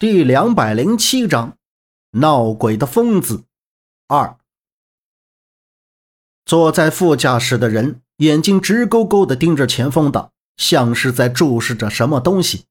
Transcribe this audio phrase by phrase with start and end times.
[0.00, 1.56] 第两百零七章，
[2.12, 3.46] 闹鬼的疯子
[4.06, 4.38] 二。
[6.44, 12.66] 坐在副驾驶的人眼睛直勾勾地盯着前方挡，像是在注视着什么东西。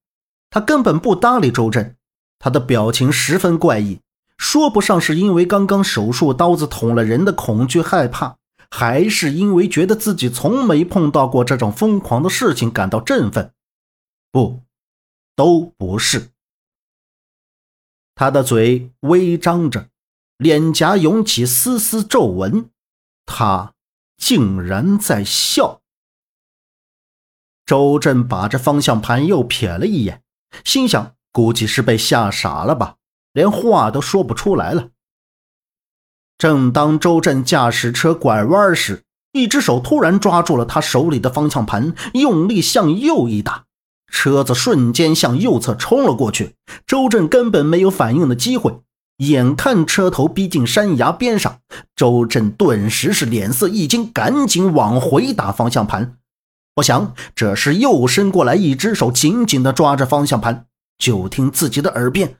[0.50, 1.98] 他根本不搭理周震，
[2.40, 3.99] 他的表情十分怪异，
[4.37, 8.37] 说不上是因为刚刚手术刀子捅了人的恐惧害怕，
[8.71, 13.51] 还是因为觉得自己从没碰到过这种疯狂的事情感到振奋。
[14.31, 14.62] 不，
[15.35, 16.30] 都不是。
[18.20, 19.90] 他的嘴微张着，
[20.38, 22.72] 脸颊涌起丝丝皱纹，
[23.28, 23.76] 他
[24.18, 25.82] 竟然在笑。
[27.64, 30.24] 周震把着方向盘又瞥了一眼，
[30.66, 32.96] 心想：估计是被吓傻了吧，
[33.34, 34.90] 连话都说不出来了。
[36.40, 43.66] 正当周震驾驶车拐弯时，一只手突然抓住了他手里的方向盘，用力向右一打。
[44.12, 48.80] 车子瞬间向右侧冲了过去，周震根本没有反应的机会。
[49.18, 51.60] 眼看车头逼近山崖边上，
[51.96, 56.18] 周震顿时是脸色一惊，赶紧往回打方向盘。
[56.76, 60.68] 不想这时又伸过来一只手，紧紧地抓着方向盘。
[60.99, 62.38] 就听自己的耳边：“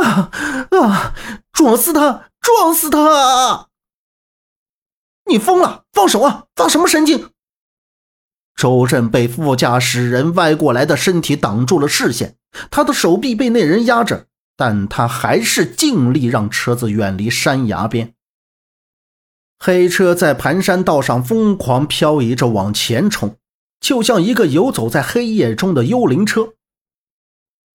[0.00, 0.30] 啊
[0.70, 1.14] 啊！
[1.52, 2.30] 撞死他！
[2.40, 3.68] 撞死他！
[5.28, 5.84] 你疯了！
[5.92, 6.44] 放手啊！
[6.54, 7.30] 发什么神经！”
[8.56, 12.36] 周震被副驾驶人歪过来的身体挡住了视线，
[12.70, 14.26] 他的手臂被那人压着，
[14.56, 18.14] 但他还是尽力让车子远离山崖边。
[19.58, 23.36] 黑车在盘山道上疯狂漂移着往前冲，
[23.80, 26.54] 就像一个游走在黑夜中的幽灵车。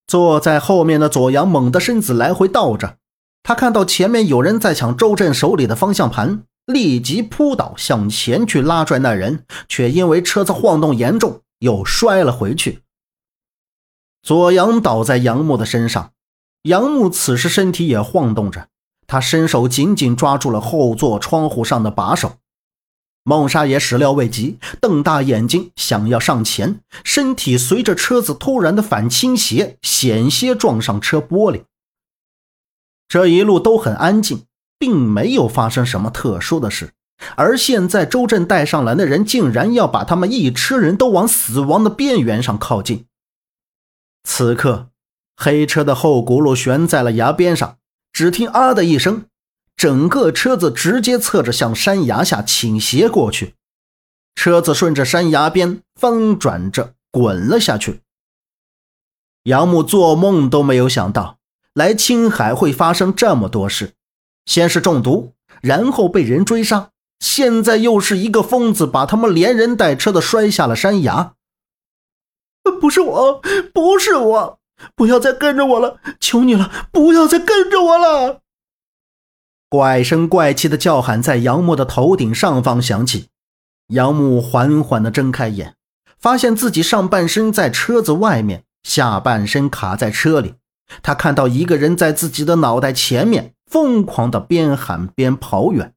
[0.08, 2.98] 坐在后面的左阳猛地身子来回倒着，
[3.44, 6.44] 他看到前面有人在抢周震手里的方向盘。
[6.74, 12.82] 立即扑倒，向前去拉拽那人，却因为车子晃动严重，又摔了回去。
[14.24, 16.12] 左阳倒在杨木的身上，
[16.64, 18.68] 杨木此时身体也晃动着，
[19.08, 22.34] 他伸手紧紧抓住了后座窗户上的把手。
[23.24, 31.64] 孟莎也始料未及，瞪大眼睛想要上前，身体随着车子突然的反倾斜，险些撞上车玻璃。
[33.08, 34.46] 这一路都很安静。
[34.81, 36.94] 并没有发生什么特殊的事，
[37.36, 43.06] 而现在周震带上来的人竟然要把他们一车人都往死亡的边缘上靠近。
[44.24, 44.88] 此刻，
[45.38, 47.78] 黑车的后轱辘悬在了崖边上，
[48.12, 49.25] 只听“啊”的一声，
[49.78, 53.53] 整个车子直接侧着向山崖下倾斜过去，
[54.34, 58.02] 车子顺着山崖边翻转着滚了下去。
[59.44, 61.38] 杨木做梦都没有想到，
[61.75, 63.94] 来青海会发生这么多事。
[64.51, 65.31] 先是中毒，
[65.62, 66.89] 然后被人追杀，
[67.22, 71.35] 现在又是一个疯子把他们连人带车的摔下了山崖。
[72.81, 73.41] 不是我，
[73.73, 74.59] 不是我，
[74.94, 78.41] 不要再跟着我了，求你了，不要再跟着我了！
[79.69, 83.29] 怪声怪气的叫喊在杨木的头顶上方响起。
[83.88, 85.75] 杨木缓缓地睁开眼，
[86.19, 90.56] 发现自己上半身在车子外面，下半身卡在车里。
[91.01, 93.53] 他看到一个人在自己的脑袋前面。
[93.72, 95.96] 疯狂的边喊边跑远。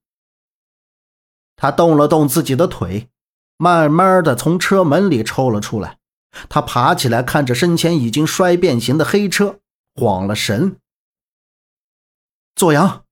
[1.57, 3.09] 他动了动自己的腿，
[3.57, 5.99] 慢慢的从车门里抽了出来。
[6.49, 9.59] 他爬起来，看着身前已经摔变形的黑车，
[9.97, 10.77] 慌了神。
[12.55, 13.05] 左阳，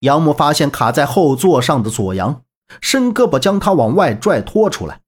[0.00, 2.42] 杨木发现卡在后座上的左阳，
[2.80, 5.02] 伸胳膊将他往外拽拖出来。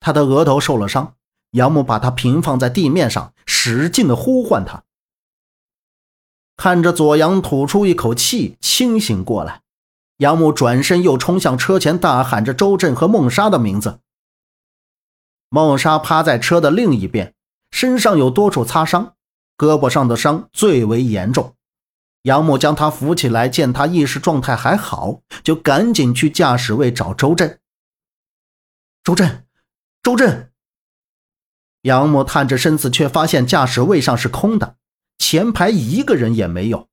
[0.00, 1.14] 他的额头受了伤，
[1.52, 4.82] 杨木把他平放在地面上，使劲的呼唤他。
[6.56, 9.62] 看着左阳吐出一口气，清醒过来，
[10.18, 13.98] 杨木转身又冲向车前，大喊着周震和孟莎的名字。
[15.48, 17.34] 孟莎趴在车的另一边，
[17.70, 19.14] 身上有多处擦伤，
[19.56, 21.54] 胳膊上的伤最为严重。
[22.22, 27.60] 杨木将她扶起来，见她意识状态还好，就赶紧去驾驶位找周震。
[29.02, 29.44] 周震，
[30.02, 30.50] 周震。
[31.82, 34.76] 杨木探着身子，却发现驾驶位上是空的。
[35.26, 36.86] 前排一个人也没有，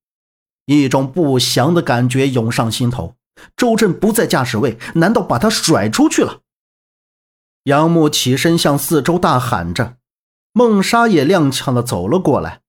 [0.66, 3.16] 一种不祥的感觉涌上心头。
[3.57, 6.39] 周震不在驾驶位，难道把他甩出去了？
[7.66, 9.98] 杨木起身向四周大喊着，
[10.54, 12.62] 孟莎也踉跄的走了过来，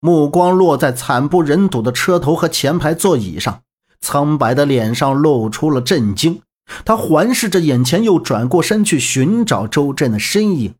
[0.00, 3.62] 目光落在惨不忍睹的车头和前排座椅上，
[4.00, 6.42] 苍白的脸上露出了震惊。
[6.84, 10.74] 他环视着眼前，又转过身去寻找周震的身影。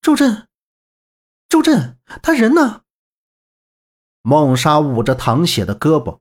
[0.00, 0.48] 周震。
[1.52, 2.84] 周震，他人呢？
[4.22, 6.20] 孟莎捂着淌血的胳膊，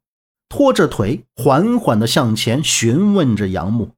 [0.49, 3.95] 拖着腿，缓缓地向前询问着杨木。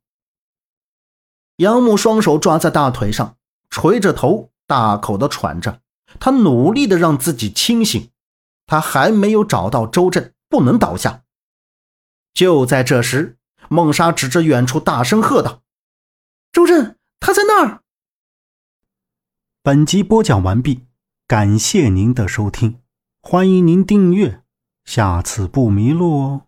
[1.56, 3.36] 杨木双手抓在大腿上，
[3.72, 5.82] 垂着头，大口地喘着，
[6.20, 8.12] 他努力的让自己清醒，
[8.68, 11.24] 他还没有找到周震，不能倒下。
[12.36, 13.40] 就在这时，
[13.72, 15.64] 孟莎指着远处大声喝道
[16.54, 17.82] ：“周震，他在那儿！”
[19.64, 20.86] 本集播讲完毕，
[21.26, 22.80] 感谢您的收听，
[23.22, 24.42] 欢迎您订阅，
[24.84, 26.42] 下次不迷路哦。